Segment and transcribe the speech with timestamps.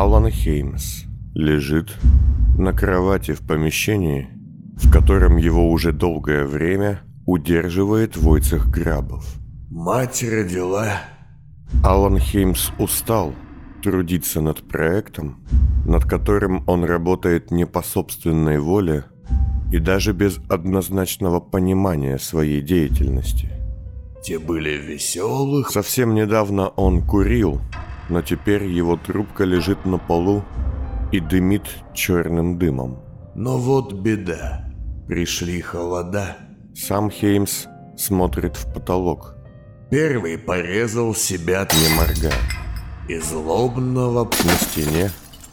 [0.00, 1.94] Алан Хеймс лежит
[2.56, 4.30] на кровати в помещении,
[4.78, 9.26] в котором его уже долгое время удерживает Войцех Грабов.
[9.68, 11.02] Мать родила.
[11.84, 13.34] Алан Хеймс устал
[13.82, 15.44] трудиться над проектом,
[15.84, 19.04] над которым он работает не по собственной воле
[19.70, 23.50] и даже без однозначного понимания своей деятельности.
[24.24, 25.68] Те были веселых.
[25.68, 27.60] Совсем недавно он курил,
[28.10, 30.44] но теперь его трубка лежит на полу
[31.12, 31.62] и дымит
[31.94, 32.98] черным дымом.
[33.34, 34.66] Но вот беда.
[35.08, 36.36] Пришли холода.
[36.74, 39.36] Сам Хеймс смотрит в потолок,
[39.90, 42.32] Первый порезал себя не моргая.
[43.08, 45.10] и злобного, На стене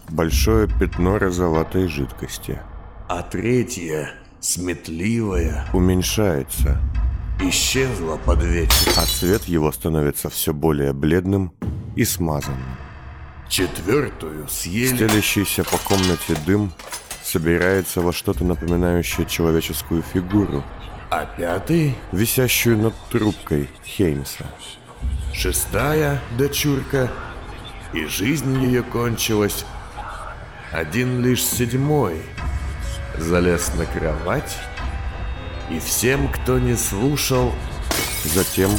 [0.09, 2.59] большое пятно розоватой жидкости.
[3.09, 6.79] а третья, сметливая, Уменьшается,
[7.39, 8.91] исчезла под вечер.
[8.97, 11.53] а цвет его становится все более бледным
[11.95, 12.77] и смазанным.
[13.49, 14.95] Четвертую съели.
[14.95, 16.73] Стелящийся по комнате дым
[17.23, 20.63] собирается во что-то напоминающее человеческую фигуру,
[21.09, 24.45] А пятый, висящую над трубкой Хеймса.
[25.33, 27.09] шестая дочурка,
[27.93, 29.65] и жизнь ее кончилась.
[30.73, 32.21] Один лишь седьмой
[33.17, 34.57] залез на кровать,
[35.69, 37.53] и всем, кто не слушал,
[38.23, 38.71] Затем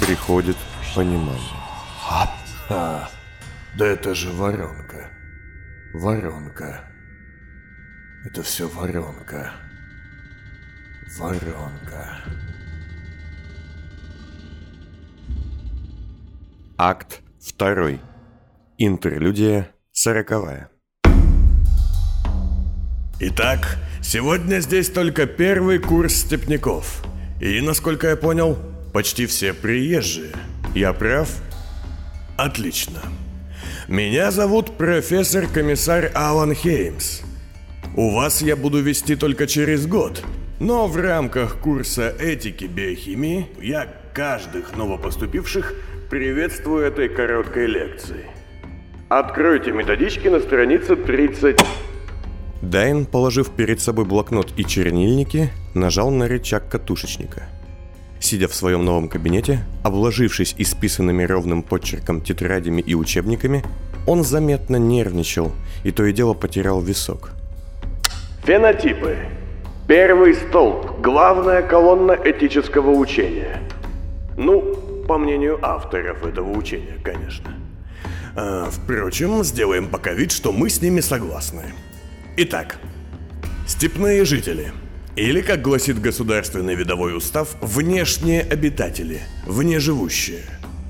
[0.00, 0.56] приходит
[0.94, 1.38] понимание.
[2.70, 3.10] а,
[3.76, 5.10] да это же воронка,
[5.92, 6.84] воронка,
[8.24, 9.52] это все воронка,
[11.18, 12.24] воронка.
[16.78, 17.20] Акт
[17.58, 17.98] 2.
[18.78, 20.70] Интерлюдия сороковая.
[23.20, 27.04] Итак, сегодня здесь только первый курс степняков.
[27.40, 28.58] И, насколько я понял,
[28.92, 30.32] почти все приезжие.
[30.74, 31.28] Я прав?
[32.36, 33.00] Отлично.
[33.86, 37.20] Меня зовут профессор-комиссар Алан Хеймс.
[37.96, 40.24] У вас я буду вести только через год,
[40.58, 45.72] но в рамках курса этики биохимии я каждых новопоступивших
[46.10, 48.26] приветствую этой короткой лекции.
[49.08, 51.60] Откройте методички на странице 30.
[52.64, 57.44] Дайн, положив перед собой блокнот и чернильники, нажал на рычаг катушечника.
[58.20, 63.62] Сидя в своем новом кабинете, обложившись исписанными ровным почерком тетрадями и учебниками,
[64.06, 65.52] он заметно нервничал
[65.84, 67.30] и то и дело потерял висок.
[68.44, 69.16] Фенотипы.
[69.86, 71.00] Первый столб.
[71.00, 73.60] Главная колонна этического учения.
[74.36, 77.50] Ну, по мнению авторов этого учения, конечно.
[78.36, 81.64] А, впрочем, сделаем пока вид, что мы с ними согласны.
[82.36, 82.78] Итак,
[83.64, 84.72] степные жители.
[85.14, 90.42] Или, как гласит государственный видовой устав, внешние обитатели, внеживущие.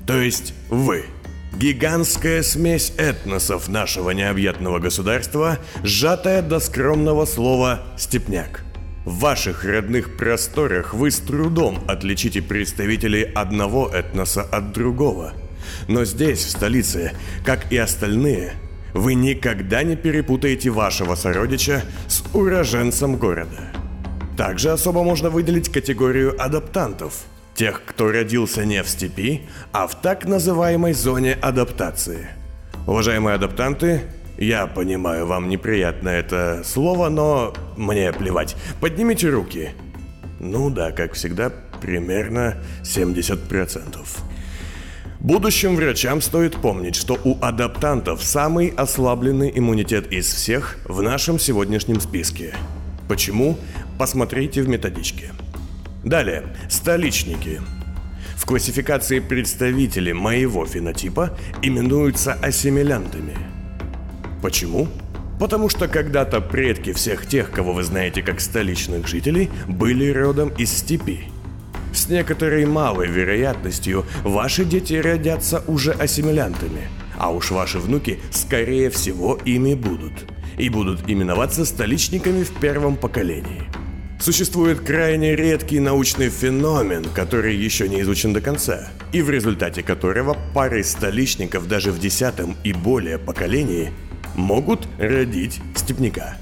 [0.07, 1.05] То есть вы.
[1.53, 8.63] Гигантская смесь этносов нашего необъятного государства, сжатая до скромного слова «степняк».
[9.05, 15.33] В ваших родных просторах вы с трудом отличите представителей одного этноса от другого.
[15.87, 17.11] Но здесь, в столице,
[17.45, 18.53] как и остальные,
[18.95, 23.69] вы никогда не перепутаете вашего сородича с уроженцем города.
[24.37, 27.25] Также особо можно выделить категорию адаптантов.
[27.55, 29.41] Тех, кто родился не в степи,
[29.73, 32.29] а в так называемой зоне адаптации.
[32.87, 34.01] Уважаемые адаптанты,
[34.37, 38.55] я понимаю, вам неприятно это слово, но мне плевать.
[38.79, 39.71] Поднимите руки.
[40.39, 41.51] Ну да, как всегда,
[41.81, 44.05] примерно 70%.
[45.25, 51.99] Будущим врачам стоит помнить, что у адаптантов самый ослабленный иммунитет из всех в нашем сегодняшнем
[51.99, 52.53] списке.
[53.07, 53.57] Почему?
[53.97, 55.31] Посмотрите в методичке.
[56.03, 57.59] Далее, столичники.
[58.35, 63.35] В классификации представители моего фенотипа именуются ассимилянтами.
[64.43, 64.87] Почему?
[65.39, 70.71] Потому что когда-то предки всех тех, кого вы знаете как столичных жителей, были родом из
[70.71, 71.23] степи.
[71.95, 79.39] С некоторой малой вероятностью ваши дети родятся уже ассимилянтами, а уж ваши внуки, скорее всего,
[79.45, 80.11] ими будут.
[80.57, 83.63] И будут именоваться столичниками в первом поколении.
[84.19, 90.37] Существует крайне редкий научный феномен, который еще не изучен до конца, и в результате которого
[90.53, 93.91] пары столичников даже в десятом и более поколении
[94.35, 96.35] могут родить степняка.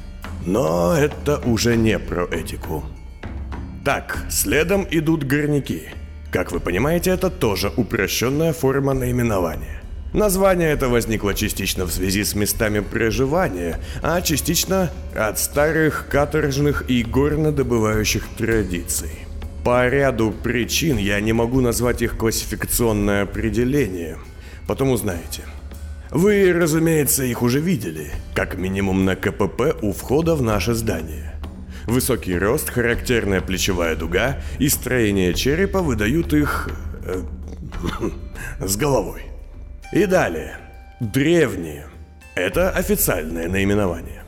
[0.48, 2.84] Но это уже не про этику.
[3.84, 5.90] Так, следом идут горняки.
[6.32, 9.82] Как вы понимаете, это тоже упрощенная форма наименования.
[10.14, 17.04] Название это возникло частично в связи с местами проживания, а частично от старых каторжных и
[17.04, 19.12] горнодобывающих традиций.
[19.66, 24.18] По ряду причин я не могу назвать их классификационное определение,
[24.66, 25.42] потому знаете.
[26.10, 31.33] Вы, разумеется, их уже видели, как минимум на КПП у входа в наше здание.
[31.86, 36.70] Высокий рост, характерная плечевая дуга и строение черепа выдают их...
[37.06, 37.24] Э,
[38.60, 39.24] с головой.
[39.92, 40.58] И далее.
[41.00, 41.88] Древние.
[42.36, 44.24] Это официальное наименование.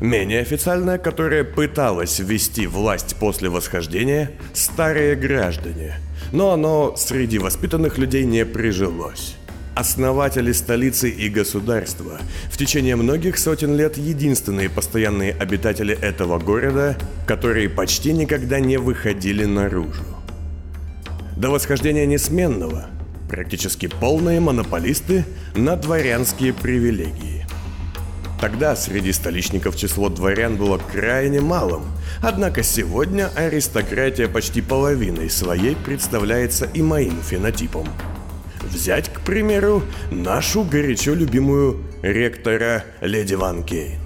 [0.00, 5.96] Менее официальное, которое пыталось ввести власть после восхождения, старые граждане.
[6.32, 9.36] Но оно среди воспитанных людей не прижилось
[9.80, 12.18] основатели столицы и государства,
[12.50, 16.96] в течение многих сотен лет единственные постоянные обитатели этого города,
[17.26, 20.04] которые почти никогда не выходили наружу.
[21.36, 22.86] До восхождения Несменного
[23.30, 25.24] практически полные монополисты
[25.54, 27.46] на дворянские привилегии.
[28.40, 31.84] Тогда среди столичников число дворян было крайне малым,
[32.22, 37.88] однако сегодня аристократия почти половиной своей представляется и моим фенотипом–
[38.70, 43.98] Взять, к примеру, нашу горячо любимую ректора Леди Ван Кейн.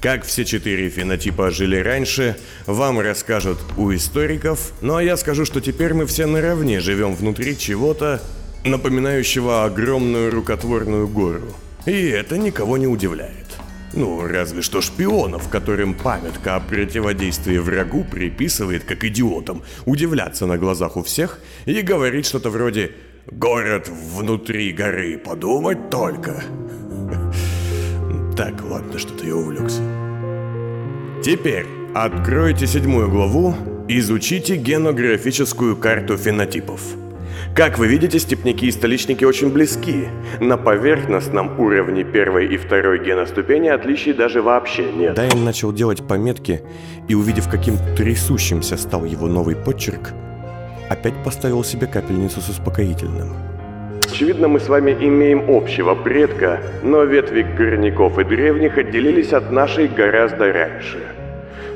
[0.00, 5.60] Как все четыре фенотипа жили раньше, вам расскажут у историков, ну а я скажу, что
[5.60, 8.22] теперь мы все наравне живем внутри чего-то,
[8.64, 11.54] напоминающего огромную рукотворную гору.
[11.84, 13.46] И это никого не удивляет.
[13.92, 20.96] Ну, разве что шпионов, которым памятка о противодействии врагу приписывает, как идиотам, удивляться на глазах
[20.96, 22.92] у всех и говорить что-то вроде
[23.30, 26.42] Город внутри горы, подумать только.
[28.36, 29.82] Так, ладно, что-то я увлекся.
[31.22, 33.54] Теперь откройте седьмую главу,
[33.86, 36.80] изучите генографическую карту фенотипов.
[37.54, 40.08] Как вы видите, степняки и столичники очень близки.
[40.40, 45.14] На поверхностном уровне первой и второй геноступени отличий даже вообще нет.
[45.14, 46.62] Дайн начал делать пометки,
[47.06, 50.12] и увидев, каким трясущимся стал его новый подчерк,
[50.90, 53.32] опять поставил себе капельницу с успокоительным.
[54.02, 59.86] Очевидно, мы с вами имеем общего предка, но ветви горняков и древних отделились от нашей
[59.86, 60.98] гораздо раньше.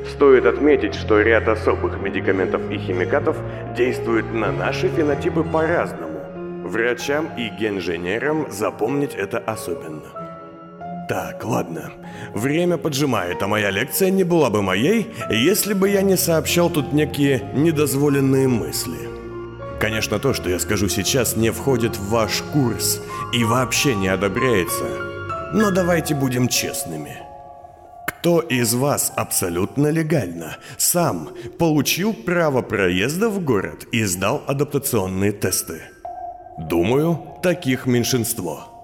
[0.09, 3.37] Стоит отметить, что ряд особых медикаментов и химикатов
[3.75, 6.19] действуют на наши фенотипы по-разному.
[6.65, 10.34] Врачам и генженерам запомнить это особенно.
[11.07, 11.91] Так, ладно.
[12.33, 16.93] Время поджимает, а моя лекция не была бы моей, если бы я не сообщал тут
[16.93, 19.15] некие недозволенные мысли.
[19.79, 23.01] Конечно, то, что я скажу сейчас, не входит в ваш курс
[23.33, 24.85] и вообще не одобряется.
[25.53, 27.17] Но давайте будем честными.
[28.07, 31.29] Кто из вас абсолютно легально сам
[31.59, 35.81] получил право проезда в город и сдал адаптационные тесты?
[36.57, 38.74] Думаю, таких меньшинство.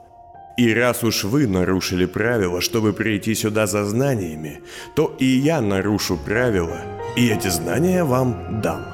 [0.57, 4.61] И раз уж вы нарушили правила, чтобы прийти сюда за знаниями,
[4.95, 6.81] то и я нарушу правила,
[7.15, 8.85] и эти знания вам дам.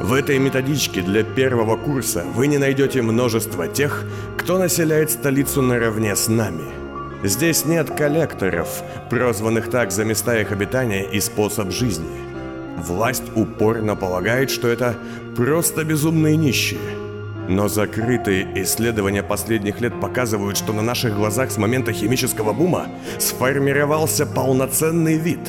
[0.00, 4.04] В этой методичке для первого курса вы не найдете множество тех,
[4.38, 6.64] кто населяет столицу наравне с нами.
[7.22, 12.08] Здесь нет коллекторов, прозванных так за места их обитания и способ жизни.
[12.78, 14.96] Власть упорно полагает, что это
[15.36, 16.80] просто безумные нищие–
[17.50, 22.86] но закрытые исследования последних лет показывают, что на наших глазах с момента химического бума
[23.18, 25.40] сформировался полноценный вид.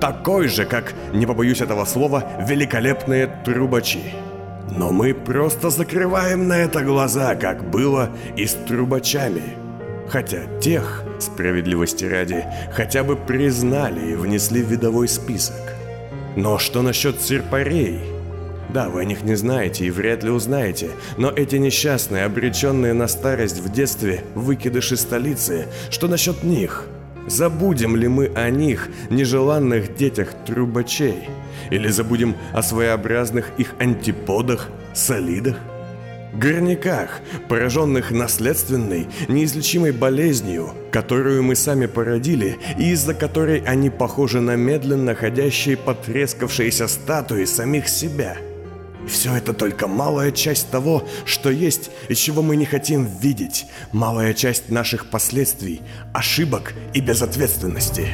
[0.00, 4.00] Такой же, как, не побоюсь этого слова, великолепные трубачи.
[4.74, 9.42] Но мы просто закрываем на это глаза, как было и с трубачами.
[10.08, 15.60] Хотя тех, справедливости ради, хотя бы признали и внесли в видовой список.
[16.36, 18.09] Но что насчет серпарей?
[18.72, 23.08] Да, вы о них не знаете и вряд ли узнаете, но эти несчастные, обреченные на
[23.08, 26.86] старость в детстве выкидыши столицы, что насчет них?
[27.26, 31.28] Забудем ли мы о них, нежеланных детях трубачей?
[31.70, 35.56] Или забудем о своеобразных их антиподах, солидах?
[36.32, 44.54] Горняках, пораженных наследственной, неизлечимой болезнью, которую мы сами породили, и из-за которой они похожи на
[44.54, 48.36] медленно ходящие потрескавшиеся статуи самих себя–
[49.08, 53.66] все это только малая часть того, что есть и чего мы не хотим видеть.
[53.92, 55.80] Малая часть наших последствий,
[56.12, 58.08] ошибок и безответственности.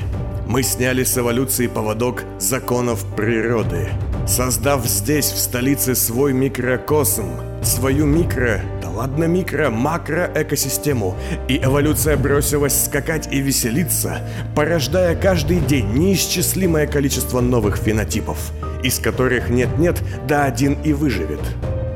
[0.46, 3.88] Мы сняли с эволюции поводок законов природы,
[4.28, 7.24] создав здесь, в столице, свой микрокосм,
[7.64, 11.16] свою микро, да ладно микро, макро-экосистему,
[11.48, 14.20] и эволюция бросилась скакать и веселиться,
[14.54, 18.52] порождая каждый день неисчислимое количество новых фенотипов–
[18.86, 21.40] из которых нет-нет, да один и выживет.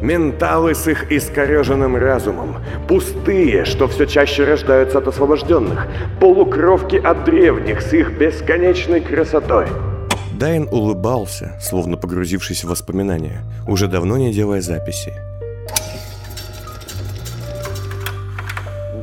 [0.02, 2.56] Менталы с их искореженным разумом,
[2.88, 5.87] пустые, что все чаще рождаются от освобожденных,
[6.18, 9.66] полукровки от древних с их бесконечной красотой.
[10.32, 15.12] Дайн улыбался, словно погрузившись в воспоминания, уже давно не делая записи.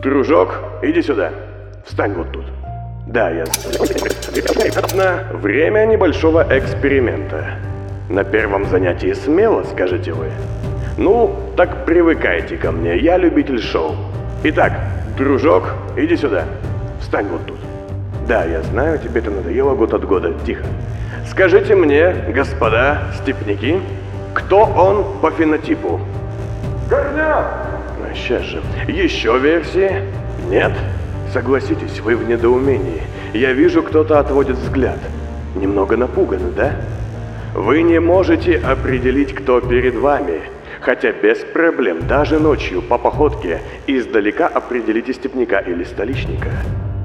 [0.02, 1.32] Дружок, иди сюда.
[1.86, 2.46] Встань вот тут.
[3.06, 3.46] Да, я...
[5.34, 7.67] Время небольшого эксперимента.
[8.10, 10.28] На первом занятии смело, скажете вы.
[10.98, 13.96] Ну, так привыкайте ко мне, я любитель шоу.
[14.44, 14.72] Итак,
[15.18, 16.46] дружок, иди сюда.
[17.02, 17.58] Встань вот тут.
[18.26, 20.34] Да, я знаю, тебе это надоело год от года.
[20.46, 20.64] Тихо.
[21.30, 23.78] Скажите мне, господа степняки,
[24.34, 26.00] кто он по фенотипу?
[26.90, 27.68] Горняк!
[28.00, 28.62] Ну, сейчас же.
[28.88, 30.02] Еще версии?
[30.50, 30.72] Нет?
[31.34, 33.02] Согласитесь, вы в недоумении.
[33.34, 35.00] Я вижу, кто-то отводит взгляд.
[35.56, 36.72] Немного напуганы, да?
[37.54, 40.42] Вы не можете определить, кто перед вами.
[40.82, 46.50] Хотя без проблем, даже ночью по походке, издалека определите степняка или столичника.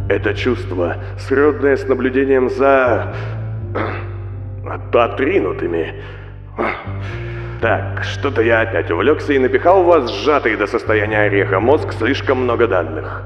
[0.08, 3.14] Это чувство, сродное с наблюдением за...
[4.92, 5.94] отринутыми.
[7.60, 12.42] Так, что-то я опять увлекся и напихал в вас сжатый до состояния ореха мозг слишком
[12.42, 13.22] много данных.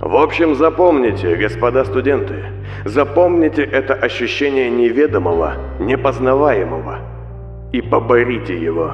[0.00, 2.44] В общем, запомните, господа студенты,
[2.84, 6.98] запомните это ощущение неведомого, непознаваемого
[7.72, 8.92] и поборите его.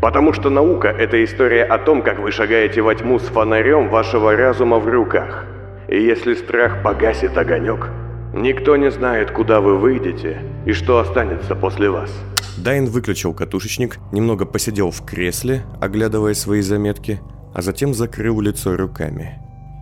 [0.00, 4.36] Потому что наука– это история о том, как вы шагаете во тьму с фонарем вашего
[4.36, 5.44] разума в руках.
[5.88, 7.88] И если страх погасит огонек,
[8.34, 12.10] никто не знает, куда вы выйдете и что останется после вас.
[12.58, 17.20] Дайн выключил катушечник, немного посидел в кресле, оглядывая свои заметки,
[17.54, 19.38] а затем закрыл лицо руками.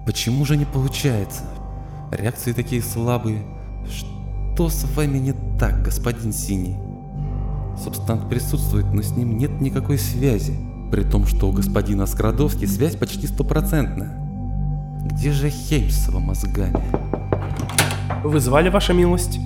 [0.07, 1.43] Почему же не получается?
[2.13, 3.43] Реакции такие слабые.
[3.91, 6.77] Что с вами не так, господин Синий?
[7.83, 10.57] Субстант присутствует, но с ним нет никакой связи.
[10.91, 14.17] При том, что у господина Скрадовски связь почти стопроцентная.
[15.11, 16.81] Где же Хейм с его мозгами?
[18.25, 19.39] Вы звали, ваша милость?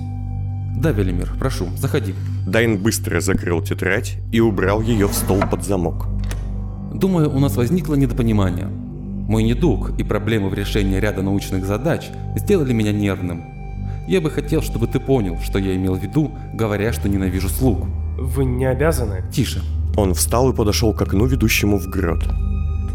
[0.75, 2.15] Да, Велимир, прошу, заходи.
[2.45, 6.07] Дайн быстро закрыл тетрадь и убрал ее в стол под замок.
[6.93, 8.67] Думаю, у нас возникло недопонимание.
[9.27, 13.43] Мой недуг и проблемы в решении ряда научных задач сделали меня нервным.
[14.07, 17.85] Я бы хотел, чтобы ты понял, что я имел в виду, говоря, что ненавижу слуг.
[18.17, 19.23] Вы не обязаны.
[19.31, 19.61] Тише.
[19.95, 22.27] Он встал и подошел к окну, ведущему в грот.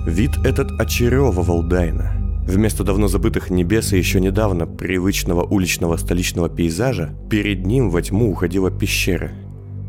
[0.06, 2.12] Вид этот очаровывал Дайна.
[2.46, 8.30] Вместо давно забытых небес и еще недавно привычного уличного столичного пейзажа, перед ним во тьму
[8.30, 9.32] уходила пещера.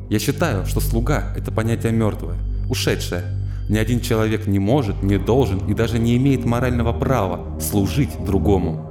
[0.10, 2.38] Я считаю, что слуга– это понятие мертвое,
[2.70, 3.24] ушедшее,
[3.70, 8.84] ни один человек не может, не должен и даже не имеет морального права служить другому.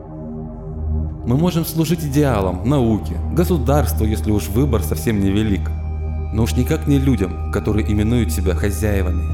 [1.26, 5.68] Мы можем служить идеалам, науке, государству, если уж выбор совсем невелик.
[6.34, 9.24] Но уж никак не людям, которые именуют себя хозяевами.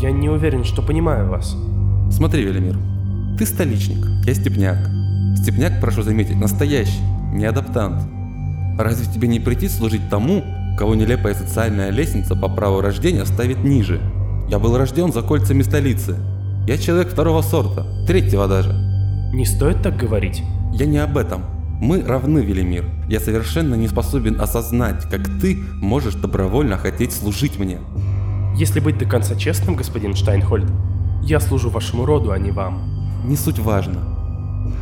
[0.00, 1.56] Я не уверен, что понимаю вас.
[2.10, 2.78] Смотри, Велимир,
[3.38, 4.78] ты столичник, я степняк.
[5.36, 8.02] Степняк, прошу заметить, настоящий, не адаптант.
[8.78, 10.44] Разве тебе не прийти служить тому,
[10.78, 14.00] кого нелепая социальная лестница по праву рождения ставит ниже–
[14.48, 16.16] я был рожден за кольцами столицы.
[16.66, 18.72] Я человек второго сорта, третьего даже.
[19.32, 20.42] Не стоит так говорить.
[20.72, 21.42] Я не об этом.
[21.80, 22.84] Мы равны, Велимир.
[23.08, 27.78] Я совершенно не способен осознать, как ты можешь добровольно хотеть служить мне.
[28.56, 30.70] Если быть до конца честным, господин Штайнхольд,
[31.22, 33.24] я служу вашему роду, а не вам.
[33.24, 34.00] Не суть важно.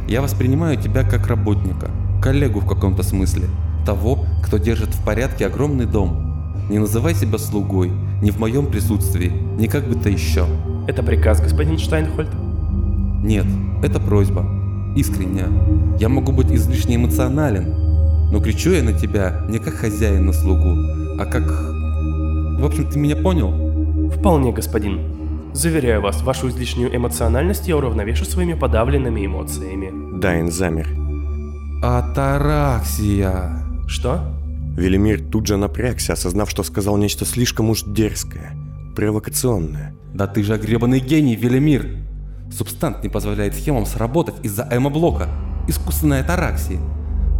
[0.08, 1.90] Я воспринимаю тебя как работника,
[2.20, 3.48] коллегу в каком-то смысле,
[3.86, 9.32] того, кто держит в порядке огромный дом, не называй себя слугой, ни в моем присутствии,
[9.58, 10.46] ни как бы то еще.
[10.86, 12.30] Это приказ, господин Штайнхольд?
[13.22, 13.46] Нет,
[13.82, 14.44] это просьба.
[14.96, 15.48] Искренняя.
[15.98, 17.74] Я могу быть излишне эмоционален,
[18.32, 20.76] но кричу я на тебя не как хозяин на слугу,
[21.18, 21.44] а как...
[22.60, 24.10] В общем, ты меня понял?
[24.10, 25.00] Вполне, господин.
[25.52, 30.18] Заверяю вас, вашу излишнюю эмоциональность я уравновешу своими подавленными эмоциями.
[30.20, 30.88] Дайн замер.
[31.82, 33.64] Атараксия.
[33.86, 34.20] Что?
[34.80, 38.56] Велимир тут же напрягся, осознав, что сказал нечто слишком уж дерзкое,
[38.96, 39.94] провокационное.
[40.14, 41.98] Да ты же гребаный гений, Велимир!
[42.50, 45.28] Субстант не позволяет схемам сработать из-за эмо-блока.
[45.68, 46.80] Искусственная тараксия.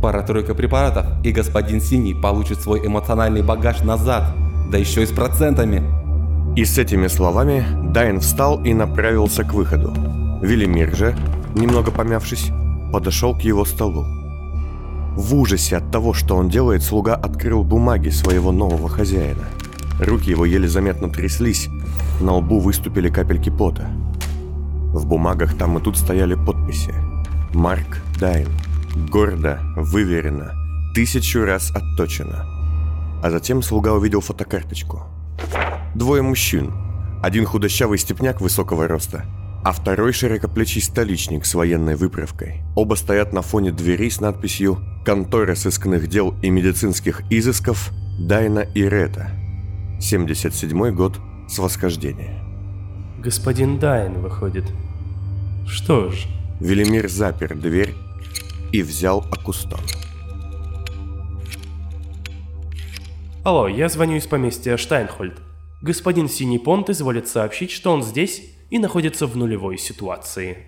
[0.03, 4.35] Пара-тройка препаратов, и господин Синий получит свой эмоциональный багаж назад,
[4.71, 5.83] да еще и с процентами.
[6.57, 9.95] И с этими словами Дайн встал и направился к выходу.
[10.43, 11.17] Велимир же,
[11.55, 12.51] немного помявшись,
[12.93, 14.20] подошел к его столу.
[15.17, 19.45] В ужасе от того, что он делает, слуга открыл бумаги своего нового хозяина.
[20.01, 21.69] Руки его еле заметно тряслись,
[22.21, 23.89] на лбу выступили капельки пота.
[24.93, 26.95] В бумагах там и тут стояли подписи.
[27.53, 28.49] Марк Дайн.
[29.11, 30.53] Гордо, выверено,
[30.95, 32.45] тысячу раз отточено.
[33.23, 35.03] А затем слуга увидел фотокарточку.
[35.95, 36.73] Двое мужчин.
[37.23, 39.25] Один худощавый степняк высокого роста,
[39.63, 42.63] а второй широкоплечий столичник с военной выправкой.
[42.75, 48.83] Оба стоят на фоне двери с надписью «Контора сыскных дел и медицинских изысков Дайна и
[48.83, 49.31] Рета.
[50.01, 52.43] 77 год с восхождения».
[53.19, 54.65] Господин Дайн выходит.
[55.67, 56.27] Что ж,
[56.59, 57.95] Велимир запер дверь
[58.73, 59.81] и взял Акустон.
[63.45, 65.35] Алло, я звоню из поместья Штайнхольд.
[65.83, 70.67] Господин Синий Понт изволит сообщить, что он здесь и находится в нулевой ситуации.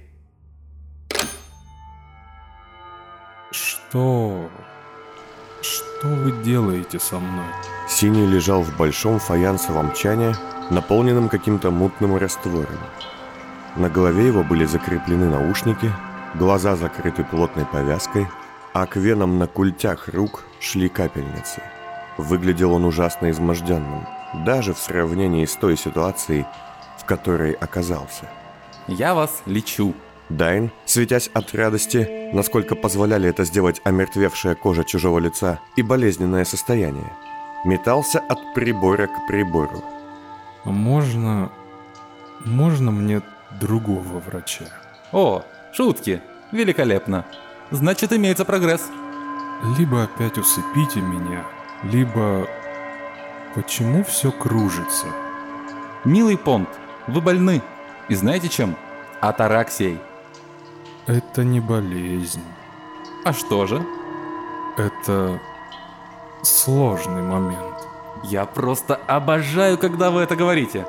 [3.50, 4.50] Что...
[5.62, 7.46] Что вы делаете со мной?
[7.88, 10.34] Синий лежал в большом фаянсовом чане,
[10.70, 12.80] наполненном каким-то мутным раствором.
[13.76, 15.92] На голове его были закреплены наушники,
[16.34, 18.26] глаза закрыты плотной повязкой,
[18.72, 21.62] а к венам на культях рук шли капельницы.
[22.18, 24.06] Выглядел он ужасно изможденным,
[24.44, 26.44] даже в сравнении с той ситуацией,
[27.16, 28.24] которой оказался.
[28.88, 29.94] Я вас лечу.
[30.30, 37.12] Дайн, светясь от радости, насколько позволяли это сделать омертвевшая кожа чужого лица и болезненное состояние,
[37.66, 39.84] метался от прибора к прибору.
[40.64, 41.52] Можно...
[42.46, 43.20] Можно мне
[43.60, 44.64] другого врача?
[45.12, 45.42] О,
[45.74, 46.22] шутки.
[46.50, 47.26] Великолепно.
[47.70, 48.88] Значит, имеется прогресс.
[49.78, 51.44] Либо опять усыпите меня,
[51.82, 52.48] либо...
[53.54, 55.06] Почему все кружится?
[56.04, 56.68] Милый Понт,
[57.06, 57.62] вы больны.
[58.08, 58.76] И знаете чем?
[59.20, 59.98] Атараксией.
[61.06, 62.42] Это не болезнь.
[63.24, 63.84] А что же?
[64.76, 65.40] Это
[66.42, 67.88] сложный момент.
[68.24, 70.86] Я просто обожаю, когда вы это говорите.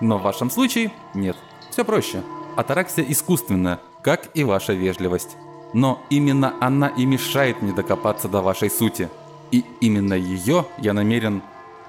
[0.00, 1.36] Но в вашем случае нет.
[1.70, 2.22] Все проще.
[2.56, 5.36] Атараксия искусственная, как и ваша вежливость.
[5.72, 9.08] Но именно она и мешает мне докопаться до вашей сути.
[9.50, 11.42] И именно ее я намерен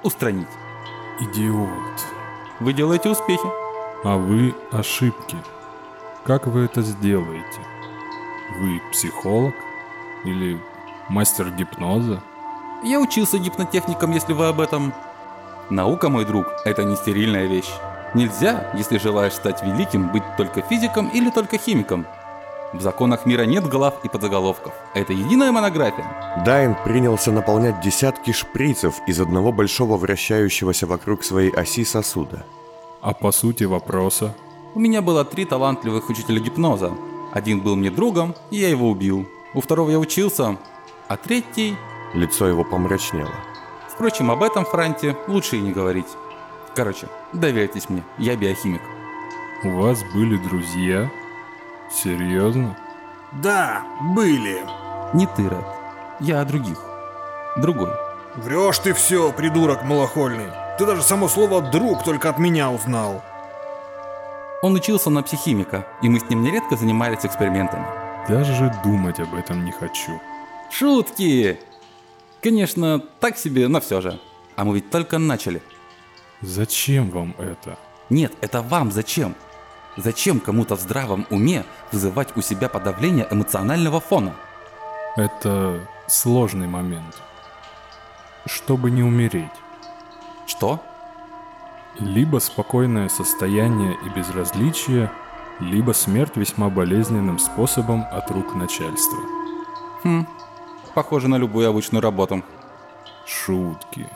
[0.04, 0.48] устранить.
[1.20, 2.06] Идиот.
[2.60, 3.67] Вы делаете успехи.
[4.04, 5.38] А вы ошибки.
[6.24, 7.62] Как вы это сделаете?
[8.60, 9.56] Вы психолог?
[10.24, 10.60] Или
[11.10, 12.22] мастер гипноза?
[12.84, 14.94] Я учился гипнотехникам, если вы об этом.
[15.70, 17.72] Наука, мой друг, это не стерильная вещь.
[18.14, 22.06] Нельзя, если желаешь стать великим, быть только физиком или только химиком.
[22.74, 24.74] В законах мира нет глав и подзаголовков.
[24.94, 26.06] Это единая монография.
[26.46, 32.46] Дайн принялся наполнять десятки шприцев из одного большого вращающегося вокруг своей оси сосуда.
[33.02, 34.36] А по сути вопроса?
[34.76, 36.92] У меня было три талантливых учителя гипноза.
[37.34, 39.28] Один был мне другом, и я его убил.
[39.54, 40.58] У второго я учился,
[41.08, 41.76] а третий...
[42.14, 43.34] Лицо его помрачнело.
[43.90, 46.08] Впрочем, об этом Франте лучше и не говорить.
[46.76, 48.82] Короче, доверьтесь мне, я биохимик.
[49.64, 51.12] У вас были друзья?
[51.92, 52.78] Серьезно?
[53.32, 53.84] Да,
[54.16, 54.62] были.
[55.14, 55.66] Не ты, Ред.
[56.20, 56.80] Я о других.
[57.58, 57.92] Другой.
[58.36, 60.52] Врешь ты все, придурок малохольный.
[60.78, 63.24] Ты даже само слово «друг» только от меня узнал.
[64.62, 67.86] Он учился на психимика, и мы с ним нередко занимались экспериментами.
[68.30, 70.22] Даже думать об этом не хочу.
[70.70, 71.60] Шутки!
[72.44, 74.20] Конечно, так себе, но все же.
[74.56, 75.64] А мы ведь только начали.
[76.42, 77.80] Зачем вам это?
[78.12, 79.34] Нет, это вам зачем?
[79.96, 84.36] Зачем кому-то в здравом уме вызывать у себя подавление эмоционального фона?
[85.16, 87.20] Это сложный момент.
[88.46, 89.50] Чтобы не умереть.
[90.48, 90.80] Что?
[92.00, 95.12] Либо спокойное состояние и безразличие,
[95.60, 99.20] либо смерть весьма болезненным способом от рук начальства.
[100.04, 100.26] Хм,
[100.96, 102.44] похоже на любую обычную работу.
[103.26, 104.08] Шутки.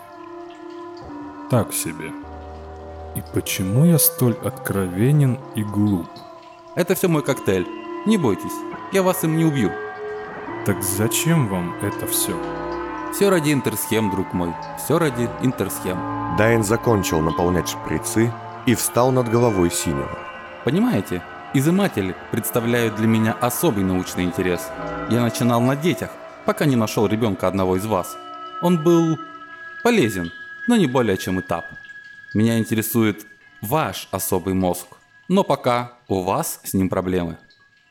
[1.49, 2.13] Так себе.
[3.15, 6.07] И почему я столь откровенен и глуп?
[6.75, 7.67] Это все мой коктейль.
[8.05, 8.55] Не бойтесь,
[8.93, 9.71] я вас им не убью.
[10.65, 12.33] Так зачем вам это все?
[13.13, 14.53] Все ради интерсхем, друг мой.
[14.77, 15.97] Все ради интерсхем.
[16.37, 18.31] Дайн закончил наполнять шприцы
[18.65, 20.17] и встал над головой синего.
[20.63, 21.21] Понимаете,
[21.53, 24.69] изыматели представляют для меня особый научный интерес.
[25.09, 26.09] Я начинал на детях,
[26.45, 28.15] пока не нашел ребенка одного из вас.
[28.61, 29.19] Он был
[29.83, 30.31] полезен,
[30.67, 31.65] но не более чем этап.
[32.33, 33.25] Меня интересует
[33.61, 34.87] ваш особый мозг.
[35.27, 37.37] Но пока у вас с ним проблемы.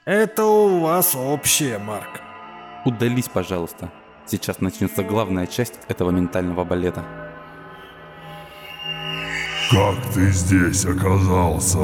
[0.07, 2.21] Это у вас общее, Марк.
[2.87, 3.93] Удались, пожалуйста.
[4.27, 7.05] Сейчас начнется главная часть этого ментального балета.
[9.71, 11.79] Как ты здесь оказался?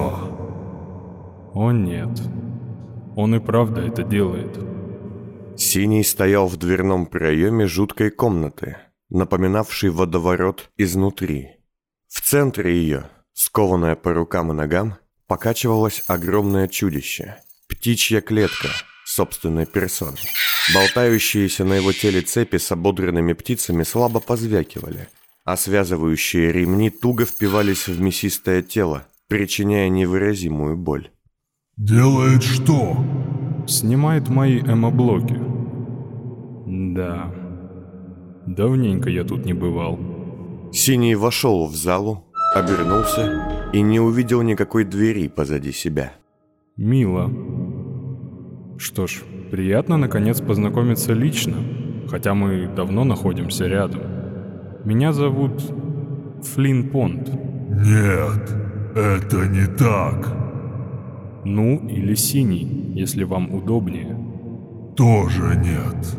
[1.54, 2.20] О нет.
[3.16, 4.58] Он и правда это делает.
[5.56, 8.76] Синий стоял в дверном проеме жуткой комнаты,
[9.08, 11.56] напоминавшей водоворот изнутри.
[12.08, 14.96] В центре ее, скованное по рукам и ногам,
[15.26, 17.36] покачивалось огромное чудище.
[17.68, 18.68] Птичья клетка
[19.16, 20.20] собственной персоной.
[20.74, 25.08] Болтающиеся на его теле цепи с ободренными птицами слабо позвякивали,
[25.44, 31.10] а связывающие ремни туго впивались в мясистое тело, причиняя невыразимую боль.
[31.76, 32.96] Делает что?
[33.66, 35.40] Снимает мои эмоблоки.
[36.66, 37.32] Да.
[38.46, 39.98] Давненько я тут не бывал.
[40.72, 42.24] Синий вошел в залу,
[42.54, 46.12] обернулся и не увидел никакой двери позади себя.
[46.76, 47.55] Мило.
[48.78, 51.56] Что ж, приятно наконец познакомиться лично,
[52.10, 54.02] хотя мы давно находимся рядом.
[54.84, 55.62] Меня зовут
[56.42, 57.30] Флин Понт.
[57.70, 58.54] Нет,
[58.94, 60.28] это не так.
[61.44, 64.14] Ну или Синий, если вам удобнее.
[64.94, 66.16] Тоже нет.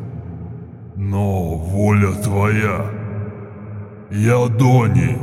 [0.96, 2.86] Но воля твоя.
[4.10, 5.18] Я Дони.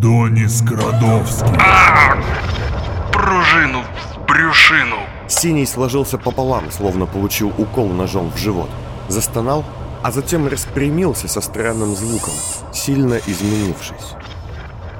[0.00, 1.58] Дони Скрадовский.
[3.12, 4.96] Пружину в брюшину.
[5.30, 8.68] Синий сложился пополам, словно получил укол ножом в живот.
[9.08, 9.64] Застонал,
[10.02, 12.32] а затем распрямился со странным звуком,
[12.72, 14.16] сильно изменившись.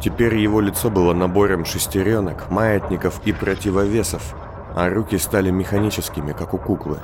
[0.01, 4.37] Теперь его лицо было набором шестеренок, маятников и противовесов,
[4.77, 6.99] а руки стали механическими, как у куклы.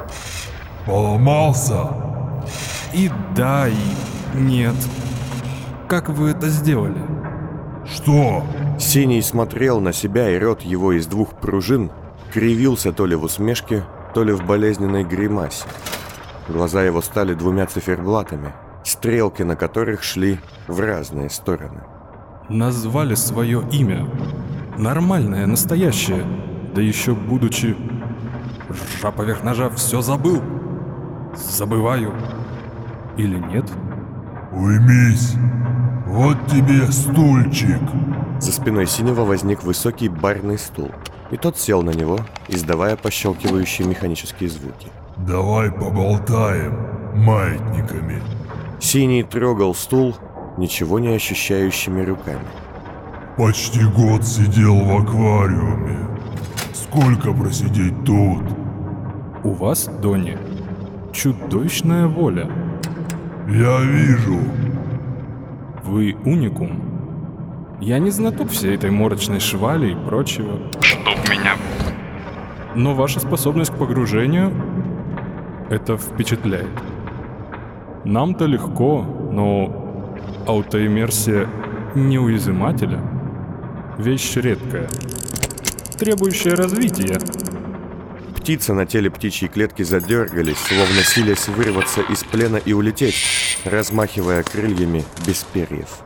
[0.86, 1.88] Поломался?
[2.94, 4.76] И да, и нет.
[5.88, 7.02] Как вы это сделали?
[7.84, 8.44] Что?
[8.78, 11.90] Синий смотрел на себя, и рот его из двух пружин
[12.36, 15.64] кривился то ли в усмешке, то ли в болезненной гримасе.
[16.48, 18.52] Глаза его стали двумя циферблатами,
[18.84, 21.80] стрелки на которых шли в разные стороны.
[22.50, 24.06] Назвали свое имя.
[24.76, 26.26] Нормальное, настоящее.
[26.74, 27.74] Да еще будучи...
[28.68, 30.42] Ржа поверх ножа все забыл.
[31.34, 32.12] Забываю.
[33.16, 33.64] Или нет?
[34.52, 35.36] Уймись.
[36.06, 37.80] Вот тебе стульчик.
[38.40, 40.90] За спиной Синего возник высокий барный стул,
[41.30, 44.88] и тот сел на него, издавая пощелкивающие механические звуки.
[45.16, 46.76] Давай поболтаем
[47.14, 48.22] маятниками.
[48.80, 50.14] Синий трогал стул
[50.58, 52.46] ничего не ощущающими руками.
[53.36, 55.98] Почти год сидел в аквариуме.
[56.72, 58.42] Сколько просидеть тут?
[59.44, 60.38] У вас, Дони,
[61.12, 62.50] чудовищная воля.
[63.48, 64.38] Я вижу.
[65.84, 66.82] Вы уникум.
[67.80, 70.58] Я не знаток всей этой морочной швали и прочего.
[72.76, 74.52] Но ваша способность к погружению
[75.70, 76.68] это впечатляет.
[78.04, 80.14] Нам-то легко, но
[80.46, 81.48] аутоиммерсия
[81.94, 83.00] неуязвимателя–
[83.98, 84.88] вещь редкая,
[85.98, 87.18] требующая развития.
[88.36, 95.02] Птицы на теле птичьей клетки задергались, словно силясь вырваться из плена и улететь, размахивая крыльями
[95.26, 96.00] без перьев.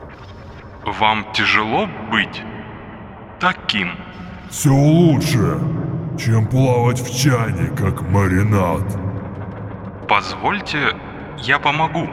[0.87, 2.43] Вам тяжело быть
[3.41, 3.91] таким?
[4.51, 5.59] Все лучше,
[6.18, 8.83] чем плавать в чане, как маринад.
[10.09, 10.96] Позвольте,
[11.38, 12.09] я помогу.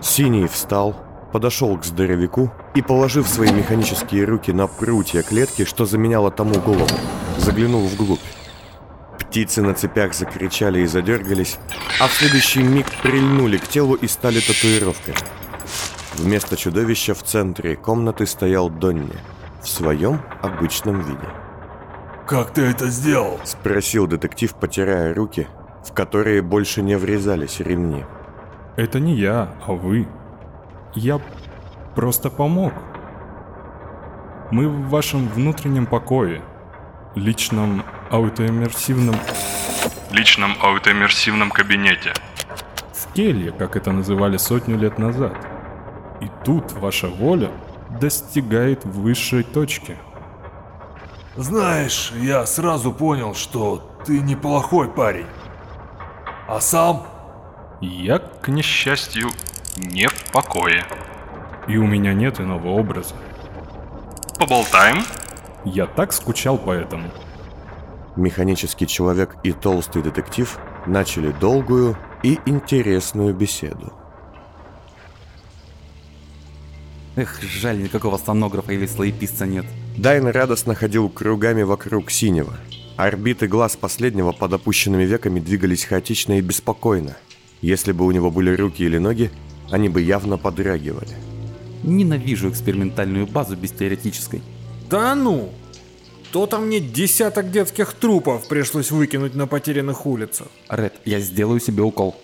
[0.00, 0.96] Синий встал,
[1.32, 6.88] подошел к здоровяку и, положив свои механические руки на прутья клетки, что заменяло тому голову,
[7.38, 8.20] заглянул вглубь.
[9.18, 11.58] Птицы на цепях закричали и задергались,
[12.00, 15.16] а в следующий миг прильнули к телу и стали татуировками.
[16.14, 19.12] Вместо чудовища в центре комнаты стоял Донни
[19.62, 21.45] в своем обычном виде.
[22.26, 23.38] Как ты это сделал?
[23.44, 25.46] Спросил детектив, потирая руки,
[25.84, 28.04] в которые больше не врезались ремни.
[28.74, 30.08] Это не я, а вы.
[30.96, 31.20] Я
[31.94, 32.72] просто помог.
[34.50, 36.42] Мы в вашем внутреннем покое,
[37.14, 39.14] личном аутоиммерсивном
[40.10, 42.12] Личном аутоиммерсивном кабинете.
[42.92, 45.36] в келье, как это называли сотню лет назад.
[46.20, 47.50] И тут ваша воля
[48.00, 49.96] достигает высшей точки.
[51.36, 55.26] Знаешь, я сразу понял, что ты неплохой парень.
[56.48, 57.06] А сам?
[57.80, 59.28] Я, К несчастью,
[59.76, 60.84] не в покое.
[61.68, 63.14] и у меня нет иного образа.
[64.38, 65.02] Поболтаем?
[65.64, 67.10] Я так скучал по этому.
[68.14, 73.92] Механический человек и толстый детектив начали долгую и интересную беседу.
[77.16, 79.66] Эх, жаль, никакого стенографа или слоеписца нет.
[79.96, 82.54] Дайн радостно ходил кругами вокруг синего.
[82.96, 87.16] Орбиты глаз последнего под опущенными веками двигались хаотично и беспокойно.
[87.62, 89.30] Если бы у него были руки или ноги,
[89.70, 91.16] они бы явно подрагивали.
[91.82, 94.42] Ненавижу экспериментальную базу без теоретической.
[94.90, 95.50] Да ну!
[96.30, 100.48] То-то мне десяток детских трупов пришлось выкинуть на потерянных улицах.
[100.68, 102.16] Ред, я сделаю себе укол.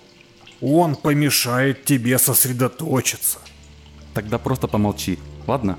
[0.60, 3.38] Он помешает тебе сосредоточиться.
[4.12, 5.78] Тогда просто помолчи, ладно?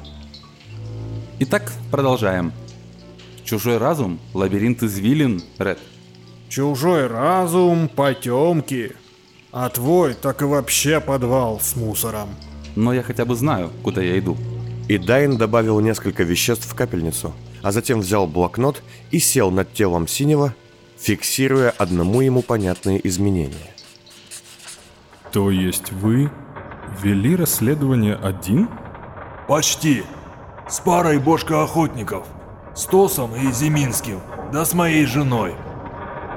[1.46, 2.54] Итак, продолжаем.
[3.44, 5.78] Чужой разум, лабиринт извилин, Ред.
[6.48, 8.94] Чужой разум, потемки.
[9.52, 12.30] А твой так и вообще подвал с мусором.
[12.78, 14.38] Но я хотя бы знаю, куда я иду.
[14.88, 20.08] И Дайн добавил несколько веществ в капельницу, а затем взял блокнот и сел над телом
[20.08, 20.56] синего,
[20.98, 23.76] фиксируя одному ему понятные изменения.
[25.34, 26.32] То есть вы
[27.02, 28.70] вели расследование один?
[29.50, 30.04] Почти.
[30.68, 32.26] С парой бошка-охотников.
[32.76, 34.20] С Тосом и Зиминским.
[34.52, 35.56] Да с моей женой.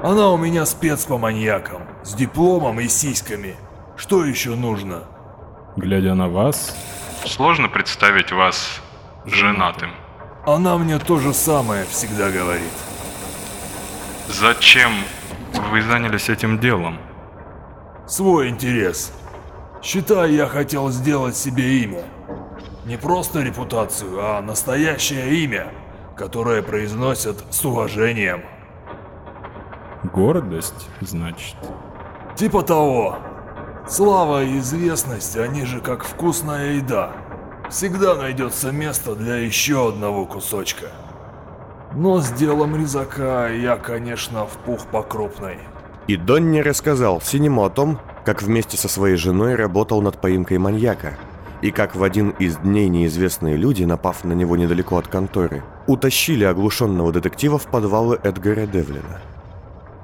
[0.03, 3.55] Она у меня спец по маньякам, с дипломом и сиськами.
[3.95, 5.03] Что еще нужно?
[5.75, 6.75] Глядя на вас,
[7.25, 8.81] Сложно представить вас
[9.25, 9.91] женатым.
[10.45, 12.71] Она мне то же самое всегда говорит.
[14.29, 14.91] Зачем
[15.71, 16.99] вы занялись этим делом?
[18.07, 19.11] Свой интерес.
[19.83, 22.03] Считай, я хотел сделать себе имя.
[22.87, 25.73] Не просто репутацию, а настоящее имя,
[26.15, 28.43] которое произносят с уважением.
[30.13, 31.57] гордость, значит.
[32.37, 33.17] Типа того.
[33.89, 37.11] Слава и известность, они же как вкусная еда.
[37.69, 40.87] Всегда найдется место для еще одного кусочка.
[41.93, 45.57] Но с делом резака я, конечно, в пух по крупной.
[46.07, 51.17] И Донни рассказал Синему о том, как вместе со своей женой работал над поимкой маньяка,
[51.61, 56.43] и как в один из дней неизвестные люди, напав на него недалеко от конторы, утащили
[56.43, 59.21] оглушенного детектива в подвалы Эдгара Девлина.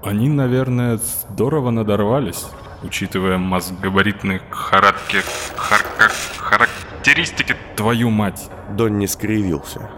[0.04, 2.46] Они, наверное, здорово надорвались.
[2.84, 5.18] Учитывая мозгобаритные харакки...
[5.56, 8.50] харка- характеристики Твою мать.
[8.72, 9.90] Донни скривился.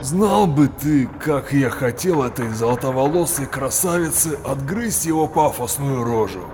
[0.00, 6.44] Знал бы ты, как я хотел этой золотоволосой красавице отгрызть его пафосную рожу.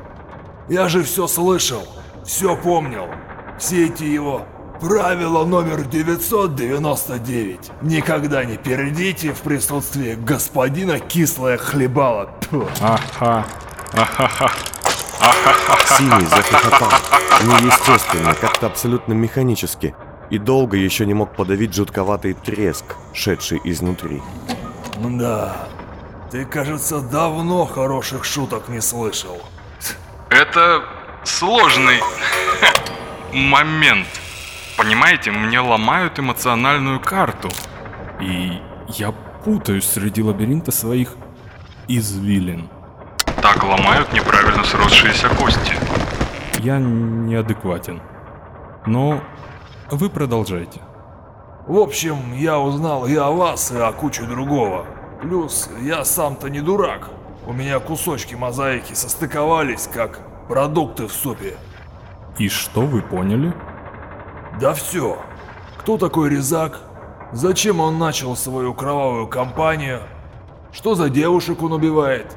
[0.69, 1.83] Я же все слышал,
[2.25, 3.07] все помнил.
[3.59, 4.47] Все эти его
[4.81, 7.71] правила номер 999.
[7.83, 12.31] Никогда не перейдите в присутствии господина кислое хлебало.
[12.41, 12.69] Тьфу.
[12.81, 13.47] Ага.
[15.97, 16.91] Синий захохотал.
[17.43, 19.95] Неестественно, как-то абсолютно механически.
[20.31, 24.23] И долго еще не мог подавить жутковатый треск, шедший изнутри.
[24.99, 25.69] Да,
[26.31, 29.41] ты, кажется, давно хороших шуток не слышал.
[30.31, 30.83] Это
[31.25, 32.01] сложный
[33.35, 34.07] момент.
[34.77, 37.51] Понимаете, мне ломают эмоциональную карту.
[38.21, 39.13] И я
[39.45, 41.17] путаюсь среди лабиринта своих
[41.89, 42.69] извилин.
[43.43, 45.75] Так ломают неправильно сросшиеся кости.
[46.61, 48.01] Я неадекватен.
[48.87, 49.21] Но
[49.91, 50.81] вы продолжайте.
[51.67, 54.87] В общем, я узнал и о вас, и о куче другого.
[55.23, 57.11] Плюс, я сам-то не дурак.
[57.47, 61.57] У меня кусочки мозаики состыковались, как продукты в супе.
[62.39, 63.55] И что вы поняли?
[64.61, 65.19] Да все.
[65.79, 66.81] Кто такой Резак?
[67.33, 70.03] Зачем он начал свою кровавую кампанию?
[70.73, 72.37] Что за девушек он убивает?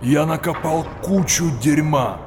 [0.00, 2.20] Я накопал кучу дерьма.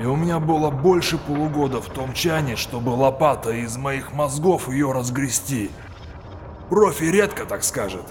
[0.00, 4.92] И у меня было больше полугода в том чане, чтобы лопата из моих мозгов ее
[4.92, 5.70] разгрести.
[6.70, 8.04] Профи редко так скажет.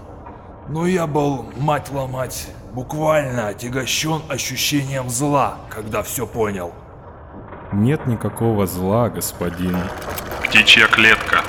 [0.67, 6.73] Но я был, мать ломать, буквально отягощен ощущением зла, когда все понял.
[7.71, 9.77] Нет никакого зла, господин.
[10.43, 11.41] Птичья клетка.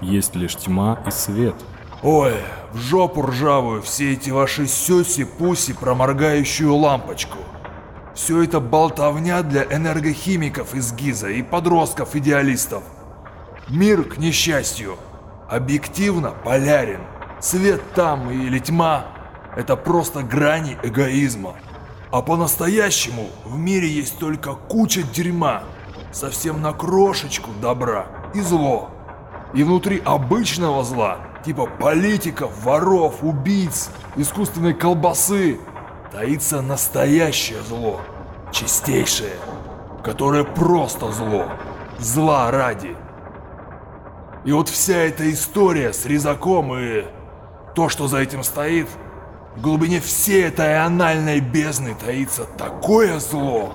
[0.00, 1.54] Есть лишь тьма и свет.
[2.02, 2.34] Ой,
[2.72, 7.38] в жопу ржавую все эти ваши сюси-пуси про моргающую лампочку.
[8.14, 12.82] Все это болтовня для энергохимиков из ГИЗа и подростков-идеалистов.
[13.68, 14.96] Мир, к несчастью,
[15.50, 17.00] объективно полярен.
[17.40, 19.04] Свет там или тьма–
[19.56, 21.54] это просто грани эгоизма.
[22.10, 25.64] А по-настоящему в мире есть только куча дерьма,
[26.12, 28.90] совсем на крошечку добра и зло.
[29.54, 35.58] И внутри обычного зла, типа политиков, воров, убийц, искусственной колбасы,
[36.12, 38.00] таится настоящее зло,
[38.52, 39.34] чистейшее,
[40.04, 41.46] которое просто зло,
[41.98, 42.96] зла ради.
[44.44, 47.04] И вот вся эта история с резаком и
[47.74, 48.88] то, что за этим стоит,
[49.56, 53.74] в глубине всей этой анальной бездны таится такое зло,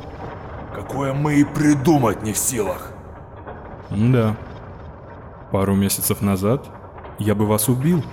[0.76, 2.92] какое мы и придумать не в силах.
[3.90, 4.36] Да.
[5.52, 6.70] Пару месяцев назад
[7.20, 8.04] я бы вас убил.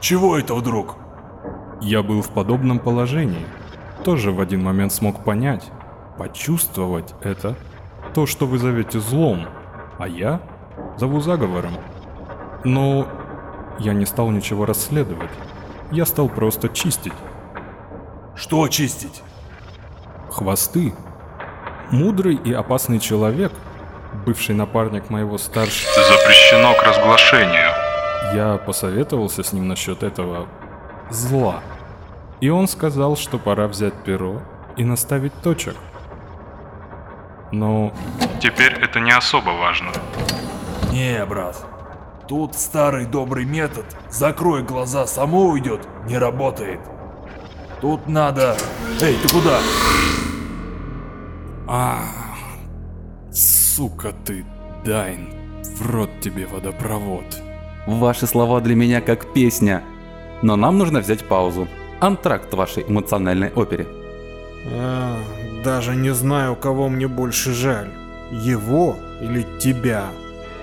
[0.00, 0.96] Чего это вдруг?
[1.80, 3.44] Я был в подобном положении.
[4.04, 5.64] Тоже в один момент смог понять,
[6.16, 7.56] почувствовать это,
[8.14, 9.46] то, что вы зовете злом,
[9.98, 10.40] а я
[10.96, 11.72] зову заговором.
[12.64, 13.08] Но
[13.78, 15.30] я не стал ничего расследовать.
[15.90, 17.12] Я стал просто чистить.
[18.34, 19.22] Что чистить?
[20.30, 20.92] Хвосты.
[21.90, 23.52] Мудрый и опасный человек,
[24.26, 27.70] бывший напарник моего старшего, Запрещено к разглашению.
[28.34, 30.48] я посоветовался с ним насчет этого
[31.10, 31.62] зла.
[32.40, 34.42] И он сказал, что пора взять перо
[34.76, 35.76] и наставить точек.
[37.52, 37.92] Но
[38.40, 39.90] Теперь это не особо важно.
[40.90, 41.64] Не, брат.
[42.28, 46.80] Тут старый добрый метод «закрой глаза, само уйдет» не работает.
[47.80, 48.56] Тут надо...
[49.00, 49.60] Эй, ты куда?
[51.68, 51.98] А,
[53.30, 54.44] сука ты,
[54.84, 55.28] Дайн,
[55.76, 57.24] в рот тебе водопровод.
[57.86, 59.84] Ваши слова для меня как песня.
[60.42, 61.68] Но нам нужно взять паузу.
[62.00, 63.86] Антракт вашей эмоциональной опере.
[64.72, 65.16] А,
[65.64, 67.90] даже не знаю, кого мне больше жаль.
[68.32, 70.06] Его или тебя?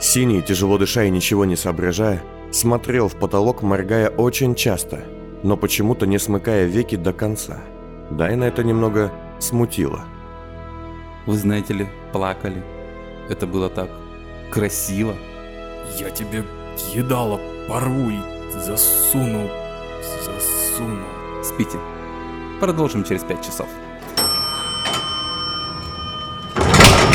[0.04, 5.06] Синий, тяжело дыша и ничего не соображая, смотрел в потолок, моргая очень часто,
[5.44, 7.62] но почему-то не смыкая веки до конца.
[8.12, 10.02] Дайна это немного смутило.
[11.26, 12.62] Вы знаете ли, плакали.
[13.30, 13.89] Это было так
[14.52, 15.16] красиво.
[15.98, 16.44] Я тебе
[16.94, 17.39] едало
[17.70, 18.20] порву и
[18.60, 19.50] засуну,
[20.22, 21.08] засуну.
[21.42, 21.78] Спите.
[22.60, 23.68] Продолжим через пять часов.